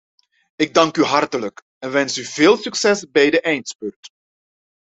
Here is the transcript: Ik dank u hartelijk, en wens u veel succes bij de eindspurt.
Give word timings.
Ik 0.55 0.73
dank 0.73 0.97
u 0.97 1.03
hartelijk, 1.03 1.63
en 1.79 1.91
wens 1.91 2.17
u 2.17 2.23
veel 2.23 2.57
succes 2.57 3.11
bij 3.11 3.29
de 3.29 3.41
eindspurt. 3.41 4.09